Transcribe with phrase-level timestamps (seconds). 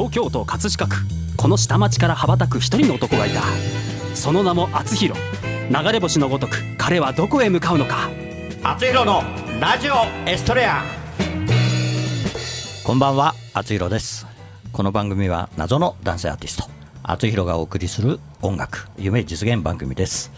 [0.00, 0.96] 東京都葛飾区。
[1.36, 3.42] この下町から羽ばたく一人の男がいた。
[4.14, 5.20] その名も厚弘。
[5.68, 8.08] 流れ星のごとく彼はどこへ向かうのか。
[8.62, 9.22] 厚弘の
[9.60, 9.94] ラジオ
[10.26, 10.82] エストレア。
[12.82, 14.26] こんばんは厚弘です。
[14.72, 16.70] この番組は謎の男性アーティスト
[17.02, 20.32] 厚弘がお送りする音楽夢実現番組です。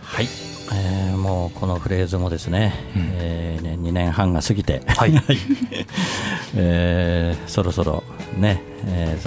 [0.00, 0.28] はい、
[0.72, 5.12] えー、もうこのフレーズもですね,、えーね2年半が過ぎて、はい。
[6.54, 8.04] えーそろそろ
[8.38, 9.18] ね、え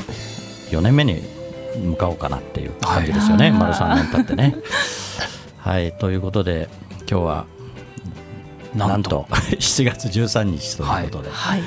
[0.70, 1.22] 4年目に
[1.78, 4.56] 向かおうかなっていう感じですよね、丸3年経ってね。
[5.58, 6.70] はいということで
[7.10, 7.46] 今日は
[8.76, 9.26] なんと。
[9.30, 11.62] 7月13日ということで、はい。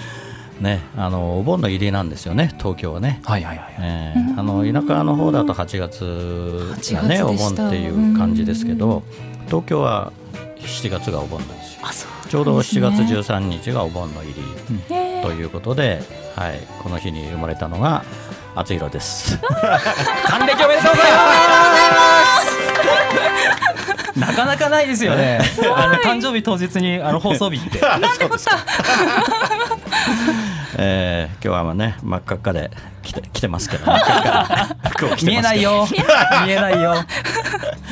[0.61, 3.21] ね、あのお盆の入りなんですよね東京はね。
[3.25, 9.03] はいはいはいえーあの田舎の方だと8月がね8お盆っていう感じですけど
[9.47, 10.12] 東京は
[10.59, 12.11] 7月がお盆なんですよ。
[12.29, 14.95] ちょうど7月ね13日がお盆の入り。
[14.95, 16.02] へーということで、
[16.37, 18.05] はい、この日に生まれたのが
[18.55, 19.38] 厚弘です。
[20.27, 21.19] 還暦おめでとうございま
[24.14, 24.20] す。
[24.20, 25.41] なかなかないですよね。
[25.77, 27.80] あの誕生日当日にあの放送日って。
[30.83, 32.70] えー、今日はね真っ赤っかで
[33.02, 34.30] 来て来てますけど、真っ赤っか
[34.83, 35.30] な服を着てますけど。
[35.30, 35.86] 見えないよ。
[36.47, 36.95] 見えないよ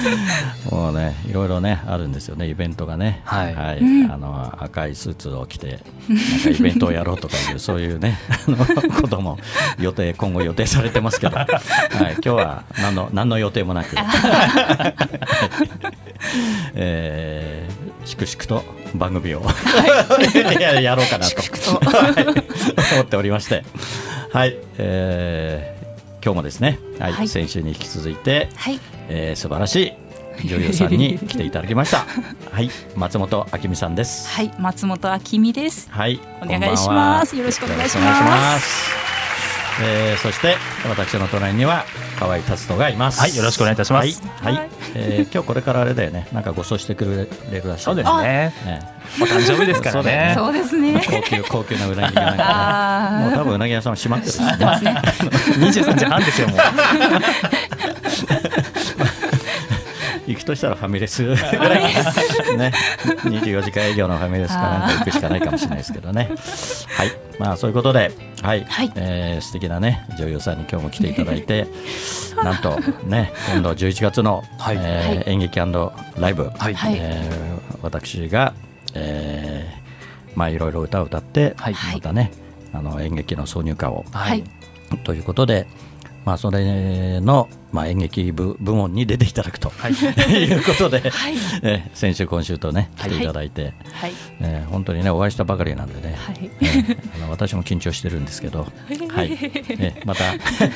[0.71, 3.23] もうねいろいろねあるんですよねイベントがね。
[3.25, 3.55] はい。
[4.11, 8.57] あの赤いスーツを着てなんかイベントをやろうとかいう そういうねあの
[9.01, 9.39] ことも
[9.79, 11.49] 予定今後予定されてますけど、 はい、
[12.15, 13.97] 今日は何の何の予定もなく、
[16.75, 19.43] えー、粛々と番組を、
[20.59, 21.37] ややろうかなと。
[21.91, 22.95] はい。
[22.95, 23.65] 思っておりまして。
[24.33, 25.78] はい、えー
[26.29, 28.79] 今日もですね、はいはい先週に引き続いて、はい。
[29.09, 29.95] えー素晴らし
[30.45, 32.05] い女優さんに来ていただきました。
[32.53, 34.29] はい、松本明美さんです。
[34.29, 34.53] はい。
[34.59, 35.89] 松本明美です。
[35.91, 38.69] はい、お願いしますよろしくお願いします
[39.83, 40.57] えーそして
[40.87, 41.87] 私の隣には
[42.19, 43.21] 河合達人がいます。
[43.21, 47.05] はいよろしくお願いいたしますはい、はいえー今日これからあれだよね、なんかご馳走してく
[47.51, 47.85] れるらしい。
[47.85, 48.53] そうですね。
[48.65, 48.83] ね
[49.21, 50.35] お誕生日ですからね。
[50.37, 51.01] そうですね。
[51.05, 54.47] 高級高級なうなぎがもう多分うなぎ屋さんは閉まってるしね。
[54.49, 56.59] 23 時半ですよもう
[60.49, 61.25] としたらファミレス。
[61.25, 61.83] ぐらい
[62.57, 62.73] ね。
[63.05, 66.31] 24時間営業のファミレスかなんか行くしかないかもしれないですけどね。
[66.89, 67.11] はい。
[67.39, 68.11] まあそういうことで。
[68.43, 68.93] はい、はい。
[68.97, 71.67] えー素敵なね女優さんに今日も来ていただいて
[72.43, 74.77] なんとね今度11月の、はい。
[74.81, 75.67] えー演劇ラ
[76.31, 76.75] イブ、はい。
[76.75, 76.97] はい。
[76.99, 78.55] えー私が、
[78.95, 81.75] えーまあいろいろ歌を歌って、はい。
[81.95, 82.33] またね
[82.73, 84.05] あの演劇の挿入歌を。
[84.13, 84.45] はい。
[85.05, 85.67] ということで、
[86.29, 89.73] まあ、それの、まあ、演劇部部門に出ていただくと、
[90.29, 91.35] い、うことで、はい。
[91.63, 94.13] えー先週、今週とね来ていただいて、はい。
[94.43, 96.51] えー本当にねお会いしたばかりなんでね、はい。
[96.61, 98.67] えーあの私も緊張してるんですけど、
[99.09, 99.33] はい。
[99.33, 100.35] えーまた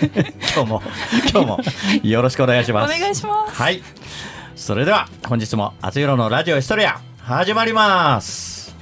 [0.57, 0.83] 今日も
[1.31, 1.59] 今日も
[2.03, 2.99] よろしくお願いしおます。
[2.99, 3.61] 願いします。
[3.63, 3.83] はい、
[4.57, 8.75] それでは本日も「あつひろのラジオエストレア」始まります。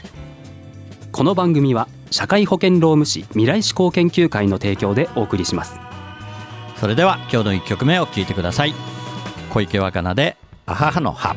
[1.10, 5.89] この番組は社会保険労務士未来志向研究会の提供でお送りします
[6.80, 8.72] それでは今日の1曲目を聴いてください。
[9.50, 11.36] 小池若菜で「あははの葉」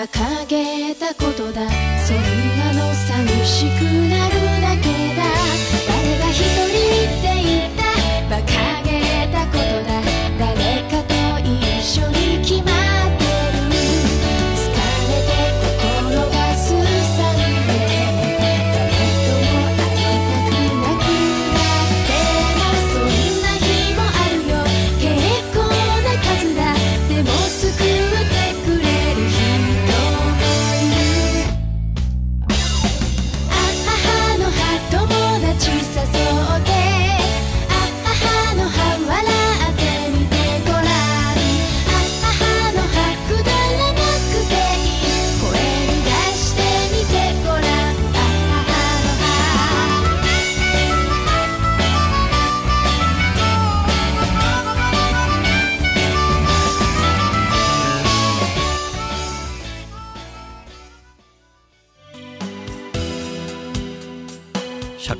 [0.00, 1.60] 馬鹿げたことだ。
[2.06, 2.16] そん
[2.58, 3.99] なの寂しく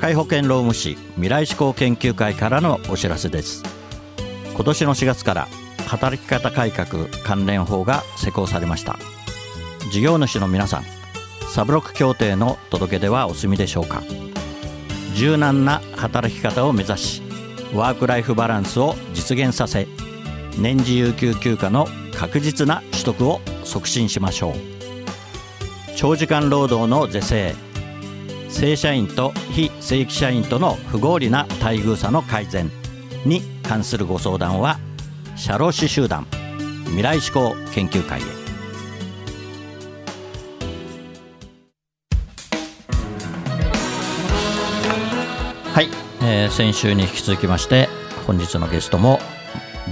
[0.01, 3.61] 会保険労務士未来志向研究会からのお知らせです。
[4.55, 5.47] 今年の4月から
[5.85, 8.97] 働き方改革関連法が施行されました。
[9.91, 10.85] 事業主の皆さん
[11.53, 14.01] サブロック協定の届け出はお済みでしょうか。
[15.13, 17.21] 柔軟な働き方を目指し
[17.75, 19.87] ワークライフバランスを実現させ
[20.57, 24.53] 年次有給休暇の確実な取得を促進しましょう。
[25.95, 27.53] 長時間労働の是正
[28.51, 32.69] 正社員と非正規社員との不合理な待遇差の改善
[33.25, 34.77] に関するご相談は
[35.35, 36.27] 社労士集団
[36.85, 38.23] 未来志向研究会へ。
[45.73, 45.87] はい、
[46.21, 47.87] えー先週に引き続きまして
[48.27, 49.19] 本日のゲストも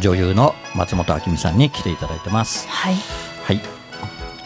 [0.02, 2.68] 女優の松本明美さんに来ていただいてます。
[2.68, 2.96] はい。
[3.46, 3.62] はい。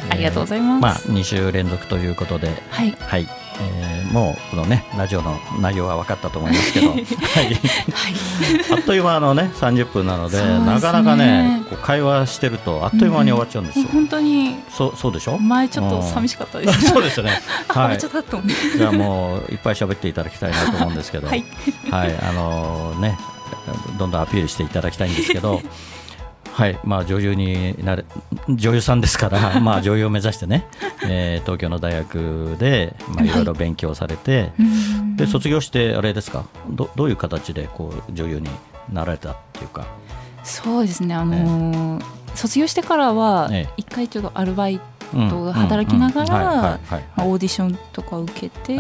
[0.10, 1.10] ありがとうございます。
[1.10, 2.50] まあ2週連続ということで。
[2.70, 2.92] はい。
[2.92, 3.28] はい、
[3.60, 7.00] えーもうこのねラジオの内容は分かったと思いますけど、 はい、
[8.72, 13.88] あっという間のね30分なのでねなかなかねこう会話してるとあっという間に終わっちゃうんですよ。
[13.92, 15.40] 本当にそうそうでしょ？
[15.40, 16.82] 前ちょっと寂しかったです。
[16.94, 17.42] そうですよね。
[17.70, 18.10] あ、 はいちゃ。
[18.10, 18.38] 経った。
[18.78, 21.44] じゃあもういっぱい喋っていただきたいなと思うんですけど、はい。
[21.90, 23.18] はい、あのね、
[23.98, 25.60] どんどんアピールしていただきたいんですけど、
[26.54, 28.06] はい、まあ女優になれ、
[28.48, 30.66] 女優さんですから、 まあ女優を目指してね、
[31.04, 33.28] えー東京の大学で、まあい。
[33.28, 35.18] ろいろ勉強されて、うん。
[35.18, 38.48] で卒業してあれですか、どどういう形でこう女優に
[38.92, 39.86] なられたっていうか、
[40.44, 41.16] そうですね。
[41.16, 42.04] あのー
[42.36, 43.74] 卒業してからはええ。
[43.78, 44.82] 一回ちょっとアルバイうん
[45.30, 46.80] と働きながら
[47.18, 48.80] オーディションとか受けて、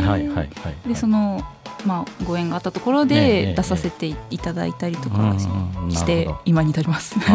[0.88, 1.42] でその
[1.86, 5.36] まあご縁があったところで出させていただいたりとか
[5.90, 7.16] して今に至ります。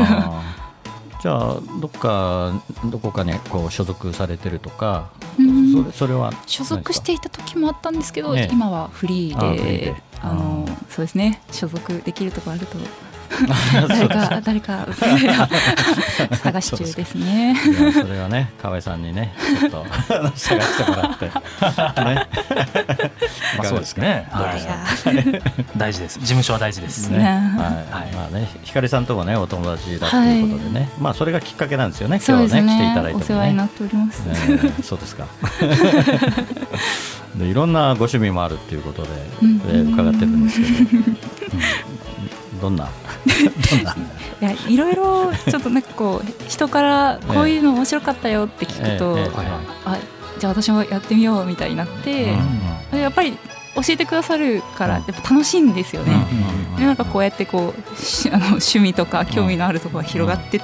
[1.20, 2.52] じゃあどっか
[2.84, 5.72] どこかにこう所属されてるとか、うん。
[5.72, 8.48] それそれは所属していた時もあったんですけど、ええ。
[8.52, 10.02] 今はフリーーでで。
[10.20, 11.40] あのあそうですね。
[11.50, 12.78] 所属できるところあると
[14.44, 15.48] 誰か誰か
[16.42, 17.56] 探し中ですね。
[17.92, 19.86] それはね河合さんにねちょっと
[20.34, 20.56] 探して
[20.90, 21.32] もらってね
[23.58, 24.28] まあそうですね。
[25.76, 26.18] 大事です。
[26.18, 27.08] 事務所は大事です。
[27.08, 27.34] ね、ねはい、
[28.04, 32.16] はいまあね、ひかりさんともね、お友達だということでね、まあ、それがきっかけなんですよね。
[32.16, 33.24] 今日はね、そうですね来ていただいてもね。
[33.24, 34.20] お世話になっております。
[34.26, 34.34] ね
[34.82, 35.26] そうですか。
[37.36, 39.08] で、いろんなご趣味もあるっていうことで、
[39.42, 40.72] うんえー伺ってるんですけど。
[42.58, 42.88] うんどんな。
[43.70, 43.96] どんな？
[44.40, 49.30] いやいろいろちょっとなんかこう人からこういうの面白かったよって聞くと、ええええ
[49.84, 49.98] あ
[50.38, 52.36] じゃあ私もやってみようみたいになって、
[52.92, 53.36] でやっぱり
[53.74, 56.12] 教えてくださるからやっぱ楽しいんですよね。
[56.78, 60.62] でなんかこうやってこうしあの趣味とか興味のあるところが広がってっ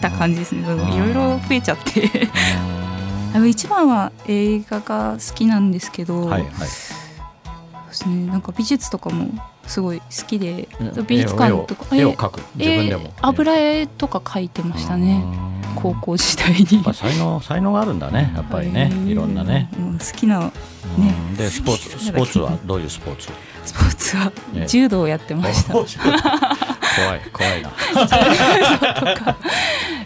[0.00, 0.62] た感じですね。
[0.62, 2.28] んいろいろ増えちゃって。
[3.46, 6.50] 一番は映画が好きなんですけど、はいはい。
[6.50, 9.28] そうですね、なんか美術とかも
[9.66, 12.40] すごい好きでうん美術館とか絵を描く。
[12.56, 13.02] 自分でも。
[13.04, 16.82] えー油絵とか描いてましたねうん高校時代に。
[16.94, 18.92] 才能才能があるんだねやっぱりね。
[19.06, 20.50] いろんなね、うん好きな
[20.98, 21.34] うん。
[21.36, 22.56] でスポーツスポーツは？
[22.64, 23.28] どういうスポーツ？
[23.64, 24.66] スポーツはええ。
[24.66, 25.72] 柔道をやってました。
[25.74, 25.88] 怖い
[27.32, 27.70] 怖いな。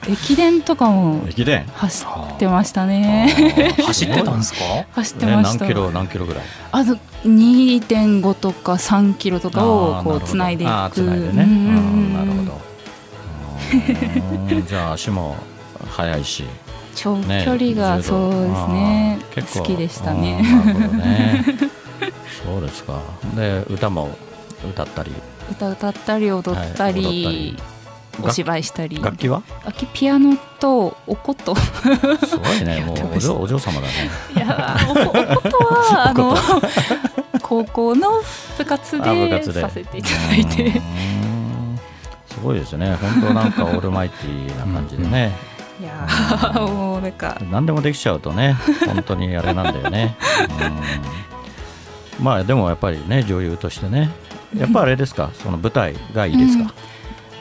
[0.09, 1.65] 駅伝とかも駅伝？
[1.75, 2.05] 走
[2.35, 3.33] ってましたね。
[3.87, 4.59] 走ってたんですか？
[4.93, 5.65] 走ってねました。
[5.65, 6.43] 何キロ何キロぐらい？
[6.73, 10.71] あと2.5とか3キロとかをこうつないでいく。
[10.93, 11.17] つなな
[12.25, 12.53] るほど。
[12.53, 12.65] うん
[14.69, 15.37] じゃあ足も
[15.97, 16.45] 速いし。
[16.97, 19.19] 長ね距離が柔道そうですね。
[19.35, 21.45] 結構好きでしたあねね。
[22.45, 23.01] そうですか。
[23.37, 24.17] で歌も
[24.69, 25.13] 歌ったり。
[25.51, 29.01] 歌歌ったり踊ったはい踊りったお芝居したり。
[29.03, 29.43] 楽器は？
[29.65, 31.63] 楽器ピアノとお琴す
[32.37, 32.81] ごいね。
[32.87, 33.93] もうお嬢お嬢様だね。
[34.37, 36.37] いやーおこお琴はあの
[37.43, 38.23] 高校の
[38.57, 40.81] 部活でさせていただいて。
[42.31, 42.97] すごいですね。
[43.01, 45.33] 本当なんかオールマイティーな感じでね
[45.81, 47.41] いやーもうなんか。
[47.51, 50.17] 何でもできちゃうとね 本当にあれなんだよね。
[52.21, 52.25] うん。
[52.25, 54.11] まあでもやっぱりね女優としてね
[54.57, 55.31] やっぱあれですか？
[55.43, 56.73] その舞台がいいですか、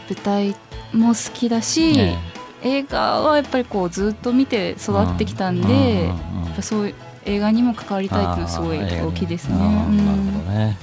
[0.10, 0.56] 舞台
[0.94, 2.18] も好きだし、ね
[2.66, 6.10] 映画はやっぱりこうずっと見て育ってきたんで、
[6.62, 9.58] そういう映画にも関わりたいっていうのはすごい大きいですね。
[9.58, 10.78] なるほどね。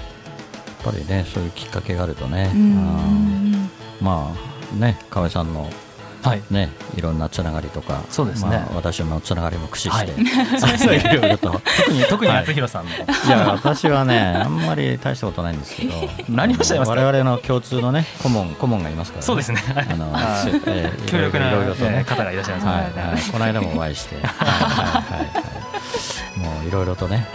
[0.85, 3.71] やっぱりねそういうきっかけがあるとね、うんうん
[4.03, 5.71] まあね河合さんのはい。
[6.51, 8.51] ね、いろんなつながりとか、そうですね。
[8.51, 10.13] まあ、私のつながりも駆使して、
[10.87, 11.17] はい。
[11.21, 11.61] ろいろと。
[11.77, 12.43] 特に特にはい。
[12.43, 12.91] 厚弘さんの。
[12.91, 12.95] い
[13.29, 15.95] や、私はね、あんまり大したことないんですけど、
[16.29, 16.95] 何をおっしゃいますか？
[17.01, 19.63] 我々の共通のね、顧問、顧問がいますから、そうですね。
[19.77, 20.13] あの、
[20.67, 23.13] えー強力ないろいろとね、方がいらっしゃいますはい、ね。
[23.15, 26.39] はい、この間もお会いして、 はい、はい、はい、はい。
[26.39, 27.27] もういろいろとね。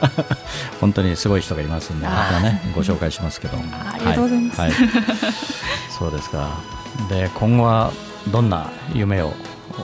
[0.80, 3.58] 本当にすごい人がいますんでまたねご紹介しますけど。
[3.58, 4.60] あありがとうございます。
[4.60, 4.70] はい。
[4.70, 4.88] はい。
[5.98, 6.48] そうですか。
[7.08, 7.92] で今後は
[8.30, 9.32] どんな夢を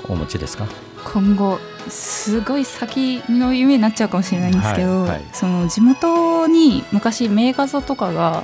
[0.08, 0.66] お持ちですか？
[1.04, 5.24] 今後すごい先の夢になっちゃうかもしれないんですけど、はいはい。
[5.32, 8.42] その地元に昔名画座とかが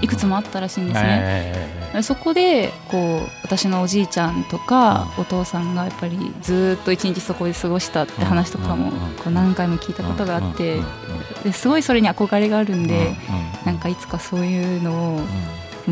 [0.00, 1.06] いくつもあったらしいんですね。
[1.10, 10.82] ええそこでこう私のおじいちゃんとかお父さんがやっぱりずっと一日そこで過ごしたって話とかもこう何回も聞いたことがあって
[11.52, 13.16] すごいそれに憧れがあるんで
[13.64, 15.20] なんかいつかそういうのを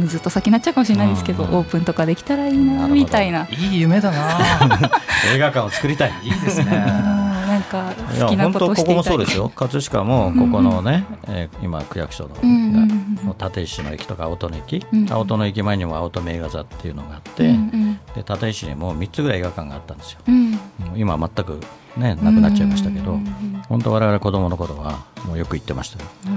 [0.07, 3.47] ずっと先になっちゃうかもしれないんですけどうんうんオープンとかできたらいいなみたいな。
[3.51, 4.39] いい夢だな。
[5.35, 6.13] 映画館を作りたい。
[6.23, 8.95] いいですうんねなんかいや好きな本当ここことをしていたい。
[8.97, 9.49] もそうですよ。
[9.55, 20.21] 葛飾もここのね、えー今区役所の、うんうんうんもう立石の駅とか青戸の駅、うん青戸の駅前にも青戸名画座っていうのがあって、うんで立石にも3つぐらい映画館があったんですよ。
[20.29, 20.59] うん。
[20.97, 21.61] 今は全く
[21.97, 26.36] ねなくなっちゃいましたけど、うん本当我々子供の頃はもうよく行ってましたよ、うん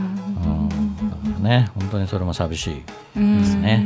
[1.49, 1.69] ね。
[1.75, 2.83] 本当にそれも寂しい
[3.17, 3.41] うん。
[3.41, 3.85] ですね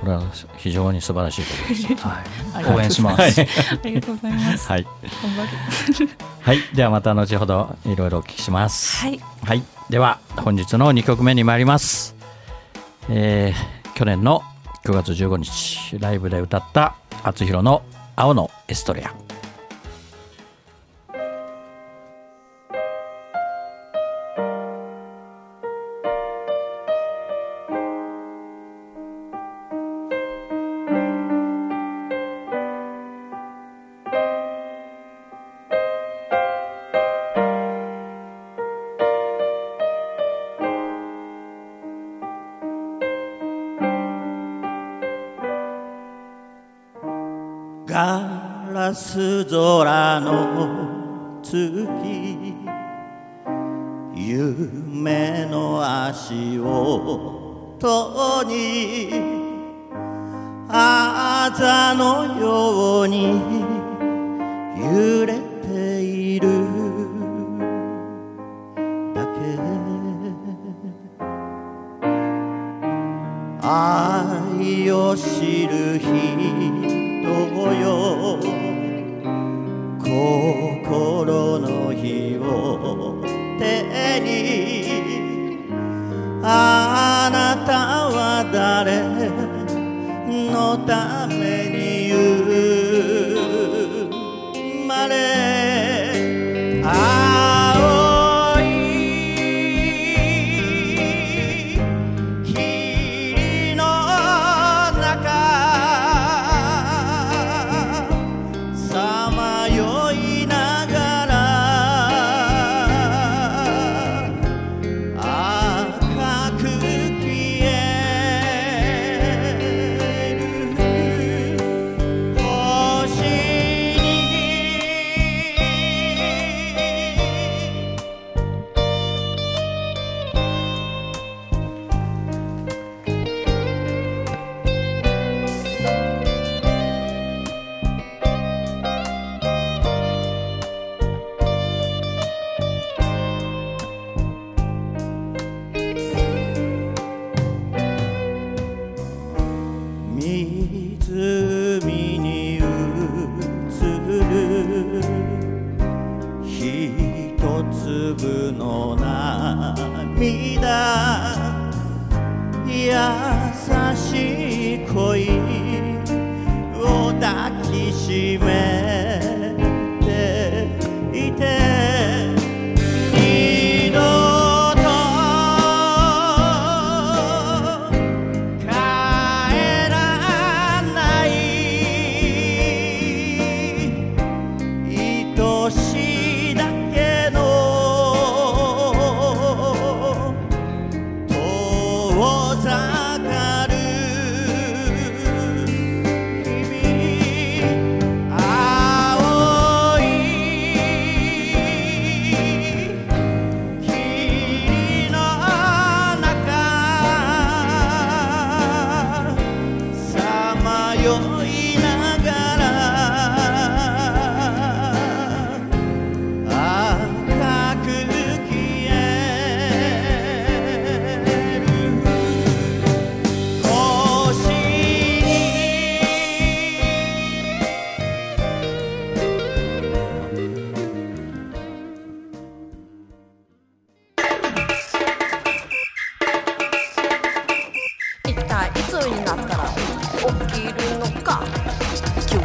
[0.00, 0.22] これは
[0.56, 1.92] 非常に素晴らしいことです。
[1.92, 2.74] よ はい。
[2.74, 3.40] 応援します。
[3.40, 3.44] あ
[3.84, 4.68] りがとうございます。
[4.68, 4.86] はい。
[6.40, 9.04] はい、ではまた後ほどいろいろお聞きします。
[9.04, 9.20] はい。
[9.44, 12.14] はい、では本日の2曲目に参ります、
[13.10, 14.44] えー去年の
[14.84, 17.82] 9月15日ライブで歌った厚弘の
[18.14, 19.12] 「青のエストレア」
[73.70, 76.08] 愛を知る人
[77.74, 78.40] よ。
[80.00, 83.20] 心の火を
[83.58, 85.68] 手に。
[86.42, 89.02] あなたは誰
[90.50, 91.17] のため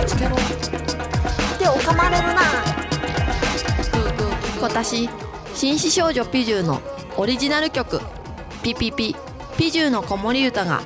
[0.05, 2.41] 手を噛まれるな。
[4.61, 5.09] 私
[5.53, 6.81] 紳士少女ピジューの
[7.15, 8.01] オリジナル曲
[8.63, 9.15] 「ピピピ
[9.57, 10.81] ピジューの子守唄が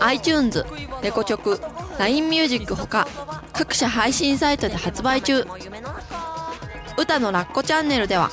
[0.00, 0.64] iTunes
[1.02, 1.60] レコチョク
[1.98, 3.06] LINEMUSIC ほか
[3.52, 5.46] 各社配信サイトで発売中。
[6.96, 8.30] 歌のラッコチャンネルでは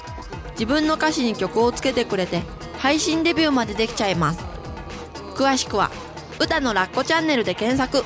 [0.51, 2.41] 自分の歌詞に曲をつけてくれて
[2.79, 4.39] 配信デビューまでできちゃいます。
[5.35, 5.91] 詳しくは
[6.39, 8.05] 歌のラッコチャンネルで検索。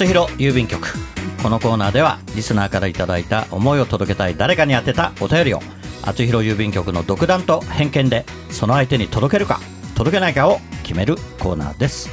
[0.00, 0.80] 厚弘郵便局。
[1.42, 5.60] このコーナーではリスナーからいただいた思いを届けたい誰かに宛てたお便りを
[6.02, 9.60] 厚弘郵便局の独断と偏見でその相手に届けるか
[9.94, 12.08] 届けないかを決めるコーナーです。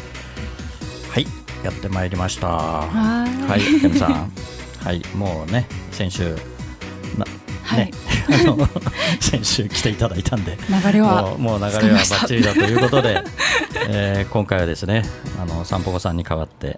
[1.11, 1.27] はい
[1.63, 2.47] やってまいりました。
[2.49, 3.79] はい。
[3.79, 4.31] ケムさん。
[4.83, 6.35] はいもうね先週
[7.17, 7.25] な
[7.63, 7.85] はい。
[7.85, 7.91] ね、
[9.21, 13.23] 先週来ていただいたんで流れはもうもう流れはバッチリだということで、
[13.87, 15.03] えー今回はですね
[15.41, 16.77] あの散歩子さんに代わって、はい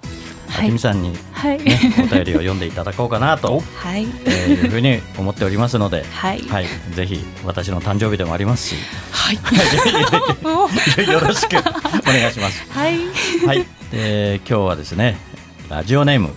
[0.58, 1.58] あきみさんに、ね、はい。
[1.58, 4.04] お便りを読んでいただこうかなと、はい。
[4.04, 6.42] えーいうふうに思っておりますので、はい。
[6.42, 8.76] はい、ぜひ私の誕生日でもありますし
[9.12, 9.36] はい。
[11.12, 11.62] よろしくお
[12.12, 12.66] 願いします。
[12.72, 12.98] はい。
[13.46, 15.18] はい、えー今日はですね
[15.70, 16.34] ラジオネーム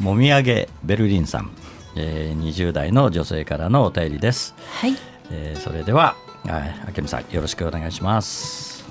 [0.00, 1.50] もみあげベルリンさん、
[1.96, 4.54] えー20代の女性からのお便りです。
[4.80, 4.96] はい。
[5.30, 8.84] えーそれでは、はい、あけみさんよろしくお願いします。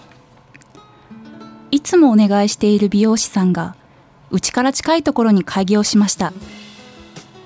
[1.72, 3.76] いつもお願いしている美容師さんが
[4.32, 6.34] うちから近いところに開業しました。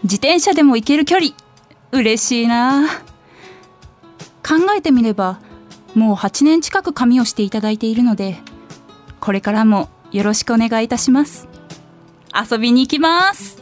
[0.04, 1.34] 自転車でも行ける距離。
[1.92, 2.88] 嬉しいな。
[4.50, 5.40] 考えてみれば
[5.94, 8.38] もう8年近く髪をしていただいているので
[9.20, 11.48] これからもよろしくお願いいたします。
[12.34, 13.62] 遊びに行きます。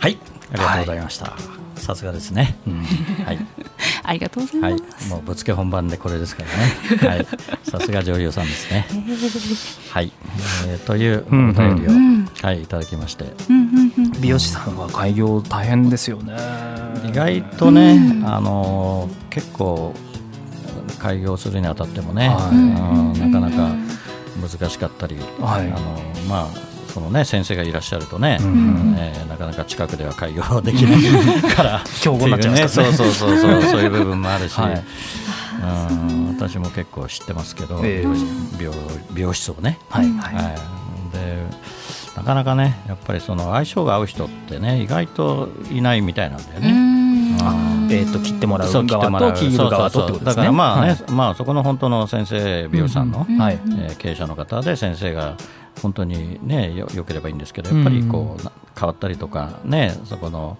[0.00, 0.18] はい、
[0.52, 1.57] ありがとうございました。
[1.88, 2.54] さすがですね。
[2.66, 2.82] うん。
[3.24, 3.38] はい、
[4.04, 6.42] ありがとうござはいいます、、もうぶつけ本番でこれですか
[7.00, 7.16] らね。
[7.16, 7.26] はい、
[7.62, 8.86] さすが女優さんですね。
[9.90, 10.12] はい、
[10.66, 12.28] えーというお便りを、うん。
[12.42, 14.20] はいいただきまして、うんうんうん。
[14.20, 16.34] 美容師さんは開業大変ですよね。
[17.08, 19.94] 意外とね、あのー結構
[20.98, 22.54] 開業するにあたってもね、はい。
[22.54, 23.74] うんなかなか
[24.38, 25.66] 難しかったり、はい。
[25.68, 28.96] あのまあそのね先生がいらっしゃるとね、ん。
[28.98, 31.84] えーなかなか近くでは開業できないから。
[32.00, 32.84] 競合になっちゃいますね。
[32.86, 34.84] そうそうそうそうそう いう部分もあるし、はい。
[35.60, 38.08] うん私も結構知ってますけど、ええ。
[38.58, 38.72] 美容
[39.12, 41.44] 美容室をね、はいはい、で
[42.16, 46.70] なかなかねやっぱりその相性が合う人ってね意外といないみたいなんだようね。
[46.72, 46.74] ん。
[46.74, 48.86] うんえー、と切ってもらう側
[49.20, 50.18] と切る側とってことですね。
[50.18, 51.10] そうそうだからまあね、はい。
[51.10, 55.36] まあそこの本当の先生美容師さんの、うんはいえー経営者の方で先生が
[55.82, 60.58] 本当にねよよければいいんですけどやっぱりこう、な変わったりとかねそこの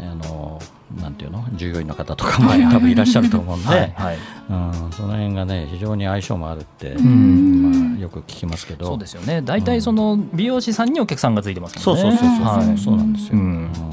[0.00, 0.60] あの
[1.00, 3.92] なんていうの従業員の方とかも多分いらっしゃると思うんで、はい。
[3.92, 4.18] はい。
[4.50, 7.90] うん、その辺がね非常に相性もあるって、ん。
[7.92, 8.86] まあ、よく聞きますけど。
[8.86, 9.42] そうですよね。
[9.42, 12.02] 大体その美容師さんにお客さんがついてますそもね。
[12.02, 12.78] うんそうそうそう、はい。
[12.78, 13.40] そうなんですよ、うん。
[13.40, 13.91] うん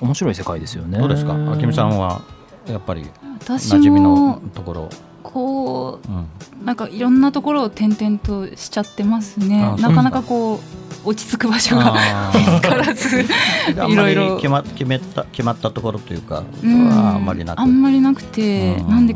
[0.00, 0.98] 面白い世界ですよね。
[0.98, 1.34] どうですか？
[1.34, 2.22] あきみさんは
[2.66, 3.06] やっぱり
[3.40, 4.88] 私馴染みのもところ、
[5.22, 9.62] こううん、なんかいろんなところを転々としちゃってますね。
[9.62, 9.76] あ。
[9.76, 14.36] なかなかこう落ち着く場所があ 見つからず、いろいろ。
[14.36, 16.88] 決ま決めた決まったところというか、うん。
[16.88, 17.60] はあんまりなく。
[17.60, 18.90] あんまりなくて、うん。
[18.90, 19.14] なんで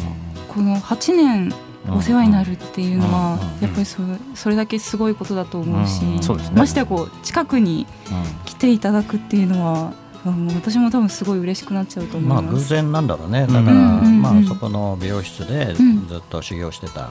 [0.48, 1.52] この8年
[1.90, 3.66] お世話になるっていうのはうん。
[3.66, 3.98] やっぱりそ
[4.34, 6.22] それだけすごいことだと思うし、うん。
[6.22, 6.44] そうね。
[6.54, 9.92] ましてやこう近くにう来ていただくっていうのは、
[10.54, 12.54] 私も多分すごい嬉しくなっちゃうと思います。
[12.54, 13.46] 偶然なんだろうね。
[13.46, 16.08] だから、まあ、そこの美容室でうん。
[16.08, 17.10] ずっと修行してた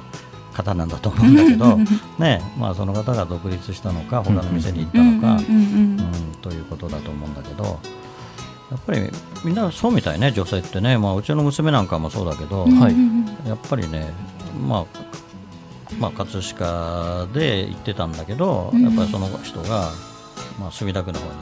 [0.53, 1.77] 方なんだと思うんだけど、
[2.19, 5.97] ねまあ、その方が独立したのか他の店に行ったのか、うん
[6.41, 7.79] ということだと思うんだけど
[8.69, 9.09] やっぱり
[9.45, 12.79] みんなそうみたいね女性ってね、まあ、うちの娘なんかもそうだけど、うん。
[12.79, 12.95] はい。
[13.47, 14.11] やっぱりね、
[14.67, 14.85] まあ、
[15.99, 18.81] まあ、葛飾で行ってたんだけど、うん。
[18.83, 19.91] やっぱりその人が、
[20.59, 21.37] まあ、墨田区の方に移っ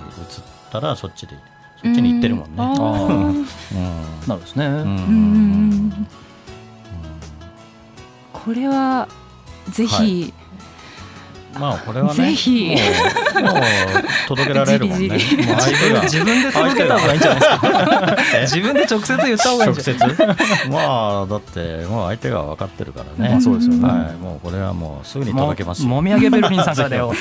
[0.72, 1.36] たらそっちで
[1.84, 2.63] そっちに行ってるもんね。
[2.63, 4.28] うん。
[4.28, 6.08] なるですね、うん。
[8.32, 9.08] これは
[9.70, 10.34] ぜひ、
[11.60, 12.78] まあこれはねぜひもう
[14.28, 15.08] 届けられるもん。
[15.08, 17.22] ね自分で届けた方がいいん。
[17.22, 19.74] じゃないですか自分で直接言った方がいいん。
[19.74, 26.76] 直じゃない接まあだってもう相手が分かってるからね、まあそうですよねはい、もうこれはもうすぐに届けますもみあげベルリンさん。
[26.76, 27.13] からだよ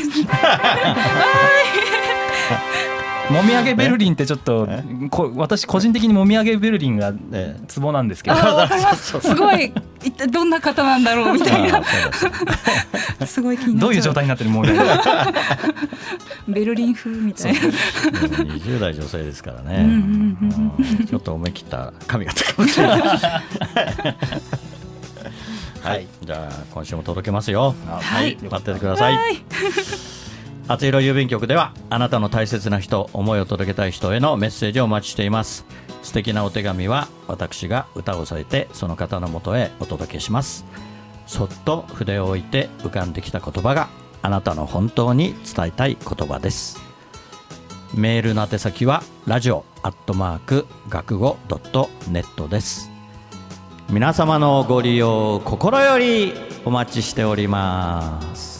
[3.31, 4.69] もみあげベルリンってちょっと
[5.11, 8.37] こ私個人的にもみあげベルリンがえツボなんですけど。
[8.37, 9.19] あわかります。
[9.21, 11.83] すごい一体どんな方なんだろうみたいな。
[13.27, 14.79] すすごいどういう状態になってるもみあげ
[16.53, 17.61] ベルリン風みたいな。
[17.61, 23.01] もう20代女性ですからね、うんうんうんちょっと思い切った髪型かもしれない。
[25.83, 27.75] はい、じゃあ今週も届けますよ。
[27.87, 28.37] はい。
[28.43, 29.15] 待っててください
[30.71, 35.65] 厚色郵便局ではあなたの大切な人思いを届けたい人へのメッセージをお待ちしています。
[36.05, 40.65] 素敵なお手紙は私が歌を添えてその方のもとへお届けします。
[41.27, 43.89] そっと筆を置いて浮かんできた言葉が
[44.23, 46.79] あなたの本当に伝えたい言葉です。
[47.93, 52.93] メールの宛先はラジオアットマーク学語ドットネットです。
[53.89, 56.33] 皆様のご利用心より
[56.65, 58.60] お待ちしております。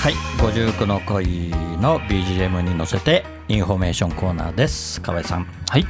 [0.00, 4.98] はい59の恋の BGM に乗せてインフォメーションコーナーです。
[5.02, 5.46] 河合さん。
[5.68, 5.84] はい、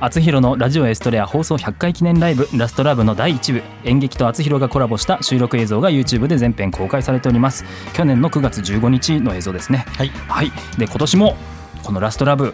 [0.00, 3.62] 厚弘のラジオエストレア放送100回記念ライブラストラブの第1部。
[3.84, 7.64] 演劇と厚弘がコラボした収録映像が YouTube で全編公開されております。
[7.94, 9.86] 去年の9月15日の映像ですね。
[9.96, 10.08] はい。
[10.08, 10.52] はい。
[10.76, 11.36] で今年も
[11.84, 12.52] このラストラブ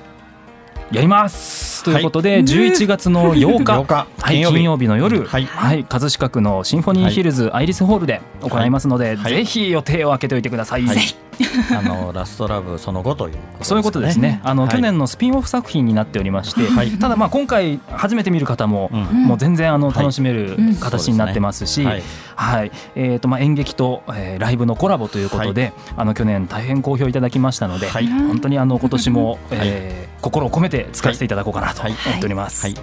[0.92, 3.72] やりますということで、11月の8日。
[3.84, 3.94] 8日。
[3.94, 4.88] はい、金曜日。
[4.88, 5.44] の夜、はい。
[5.44, 9.34] はい、葛飾区のシンフォニーヒルズアイリスホールで行いますので、はい。
[9.34, 10.86] ぜひ予定を空けておいてください。
[10.86, 10.98] はい。
[11.76, 13.40] あのラストラブその後というね。
[13.62, 14.40] そういうことですね。
[14.44, 16.90] あの、はい去年のスピンオフ作品になっておりまして、はい。
[16.92, 19.24] ただまあ今回初めて見る方も、うん。
[19.26, 19.96] もう全然あのはい。
[19.98, 22.02] 楽しめるうん形になってますし、はい
[22.36, 28.06] はい、えっ、とまあ演劇と、えーライブのコラボということで、あの去年大変好評いただきましたので、はい。
[28.06, 31.82] 本当にあの今年も、 えー心を込めて使わせていただこうかなと。
[31.82, 32.62] 思っております。
[32.62, 32.76] はい。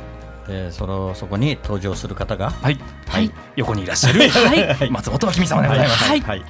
[0.47, 3.31] でそのそこに登場する方がはい、はい。
[3.55, 4.89] 横にいらっしゃる、はい。
[4.89, 6.03] 松本明美様でございます。
[6.09, 6.21] はい。
[6.21, 6.45] はい。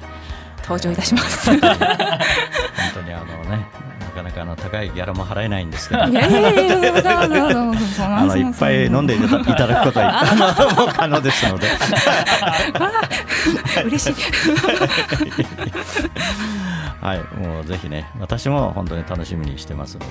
[0.62, 0.96] 登場い。
[0.96, 1.50] たします。
[1.50, 3.66] 本当にあのね
[4.00, 6.04] なかなかあの高いギャラも払えないんですけど。
[6.04, 7.18] いやいやいや
[7.98, 11.68] あのいっぱい飲んでいただくことはもう可能ですので。
[13.84, 14.14] 嬉しい。
[17.00, 17.18] はい。
[17.38, 20.06] もうぜひね私も本当に楽しみにしてますので。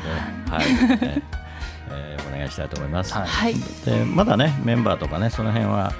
[0.51, 1.21] はい、ね
[1.91, 3.27] えーお願いしたいと思います、はい。
[3.27, 3.55] はい。
[3.85, 5.93] でまだねメンバーとかねその辺は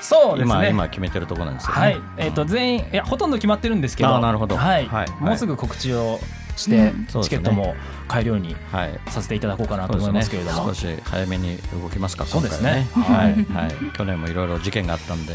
[0.00, 0.54] そうですね。
[0.54, 1.80] 今今決めてるところなんですよね。
[1.80, 4.56] はい、えっ、と全員いやほとんど決まってるんですけど、あなるほど。
[4.56, 5.10] はい、はい。
[5.20, 6.20] もうすぐ告知を
[6.56, 7.30] して、そうですね。
[7.30, 7.74] チケットも
[8.06, 9.00] 買えるようにはい。
[9.08, 10.66] させていただこうかなと思いますすけれども、ね。
[10.68, 12.86] 少し早めに動きますかそうですね。
[12.92, 15.34] はい、 はい、去年もいろいろ事件があったんで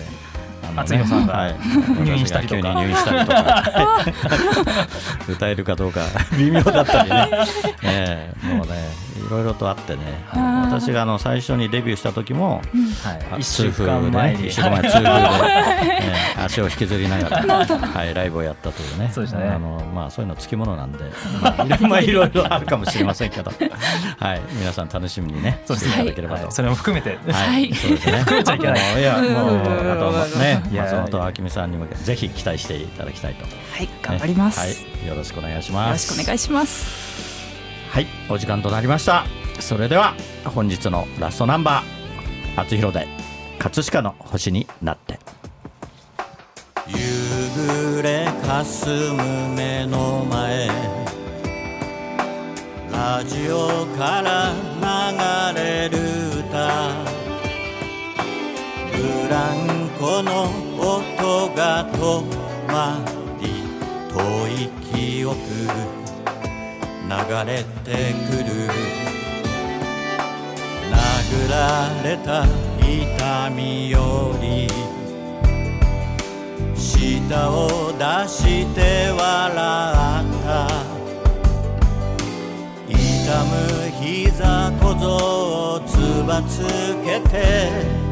[0.76, 0.94] あのね。
[0.94, 1.56] 厚弘さんがはい、
[2.04, 2.74] 入院したりとか。
[2.74, 4.06] 入院したりとか。
[5.30, 6.02] 歌えるかどうか。
[6.38, 7.30] 微妙だったりね。
[7.84, 8.54] ええ。
[8.54, 10.02] もうねいろいろとあってね。
[10.34, 12.62] 私があの最初にデビューした時も
[13.04, 15.10] はい、あ一週間前に、痛風でね一週間前痛風で、
[16.04, 19.10] ええ足を引きずりながら、はい、ライブをやったというね。
[19.14, 19.50] そうでしたね。
[19.50, 21.00] あのまあ、そういうのつきものなんで、
[21.42, 23.52] まあ、いろまあいろあるかもしれませんけど、
[24.20, 25.94] はい、皆さん楽しみにねそうですね。
[25.94, 26.44] していただければと。
[26.44, 26.52] はい。
[26.52, 27.74] それも含めて、はい。
[27.74, 28.18] そうですね。
[28.20, 29.00] 含めちゃいけない。
[29.00, 29.04] い。
[29.04, 33.46] や、もう、あとね、松本明美さんに向けて、ぜひ期待していただきたいと。
[33.46, 34.60] はい、頑張ります。
[34.60, 34.74] はよ
[35.06, 36.10] い、よろしくお願いします。
[36.10, 36.88] ろしくお願いします。
[37.90, 39.26] はい、お時間となりました。
[39.60, 43.08] それでは、本日のラストナンバー、厚弘で、
[43.60, 45.20] 葛飾の星になって。
[46.88, 46.98] 夕
[47.56, 50.68] 暮れかすむ目の前
[52.92, 54.54] ラジオから
[55.54, 55.98] 流れる
[56.40, 56.90] 歌
[58.92, 61.98] ブランコの音が止
[62.68, 63.00] ま
[63.40, 63.64] り
[64.12, 65.38] 遠い記憶
[67.08, 67.16] 流
[67.50, 68.68] れてくる。
[70.92, 71.56] 殴ら
[72.04, 72.44] れた
[72.82, 74.68] 痛みより。
[76.76, 80.68] 舌を出して笑った。
[82.90, 83.00] 痛
[83.46, 83.54] む
[84.02, 85.06] 膝小僧
[85.76, 85.92] をつ
[86.28, 86.60] ばつ
[87.06, 88.03] けて。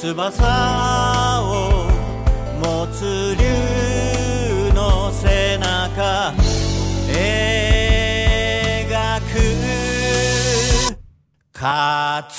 [0.00, 1.90] 翼を
[2.60, 3.42] 持つ竜
[4.72, 6.32] の背中。
[7.08, 7.18] 描
[9.18, 9.34] く
[11.52, 11.66] 葛
[12.22, 12.38] 飾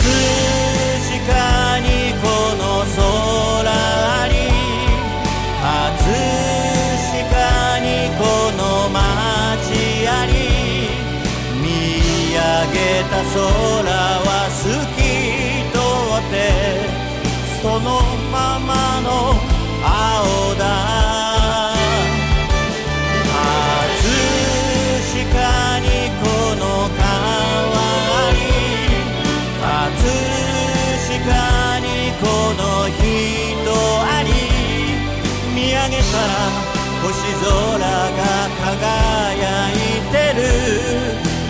[1.82, 1.86] に
[2.22, 2.63] この
[2.95, 3.67] 空
[4.30, 4.34] に
[5.62, 6.15] 葛
[7.12, 7.86] 飾に
[8.17, 8.24] こ
[8.56, 8.98] の街
[10.08, 10.32] あり。
[11.62, 11.67] 見
[12.32, 12.39] 上
[12.72, 14.09] げた空
[37.10, 37.89] 星空が
[38.78, 39.74] 輝い
[40.12, 40.45] てる。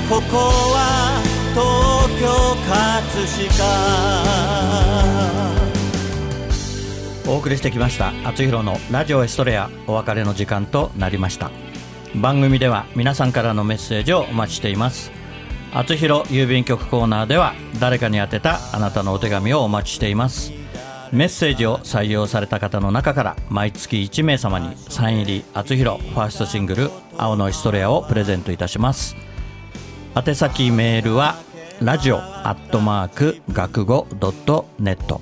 [0.09, 0.37] ここ
[0.71, 1.19] は
[1.53, 2.23] 東京
[2.63, 2.79] 葛
[7.25, 7.29] 飾。
[7.29, 9.69] お送りしてきました厚弘のラジオエストレア。
[9.85, 11.51] お別れの時間となりました。
[12.15, 15.11] 番組では皆さんからのメッセージをお待ちしています。
[15.73, 20.53] 厚弘郵便局コーナーでは誰かに宛てたあなたのお手紙をお待ちしています。
[21.11, 29.15] メッセージを採用された方の中から毎月1名様にサイン入り厚弘ファーストシングル「青のエストレア」をプレゼントいたします。
[30.15, 31.35] 宛先メールは
[31.81, 35.19] ラジオアットマーク学語ドットネット。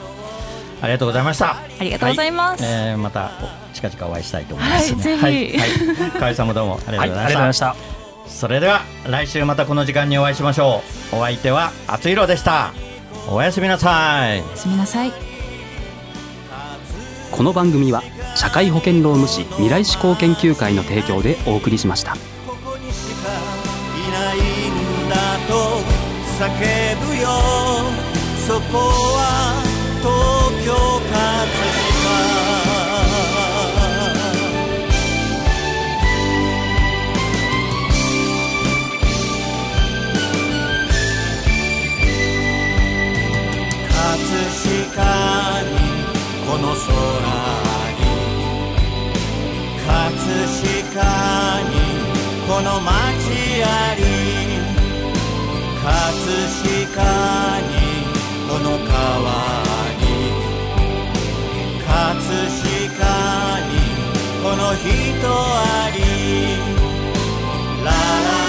[0.82, 1.58] ありがとうございました。
[1.58, 2.63] ありがとうございます。
[2.63, 2.73] はい。
[2.73, 6.19] えーまたお近々お会いしたいと思います、ね、はいぜひ。
[6.19, 7.75] はい、さんもどうもありがはい、とうございました。
[8.28, 10.82] それでは来週またこの時間にお会いしましょ
[11.13, 11.17] う。
[11.17, 12.73] お相手は厚弘でした。
[13.30, 14.41] おやすみなさい。
[14.41, 15.28] おやすみなさい。
[17.31, 18.03] この番組は
[18.35, 22.13] 社会保険労務士未来志向研究会の提供でお送りしました。
[22.45, 25.15] ここにしかいないんだ
[25.47, 25.53] と
[26.37, 26.49] 叫
[27.07, 27.29] ぶよ。
[28.47, 29.61] そこは
[30.01, 30.09] 東
[30.65, 30.73] 京
[31.09, 32.19] 葛飾
[43.87, 45.48] 葛飾
[46.62, 46.86] の空
[48.00, 48.04] に
[49.86, 49.95] 葛
[50.91, 51.02] 飾
[51.69, 51.74] に
[52.48, 52.93] この街
[53.63, 54.02] あり
[55.84, 55.88] 葛
[56.93, 57.00] 飾
[57.62, 57.74] に
[58.48, 59.28] この川
[60.00, 60.04] に
[61.86, 61.89] 葛
[62.48, 63.08] 飾
[63.67, 63.74] に
[64.43, 64.88] この人
[65.28, 66.00] あり。
[67.84, 68.48] ラララ